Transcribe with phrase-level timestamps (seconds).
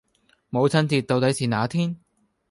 [0.49, 1.95] 母親節到底是那天？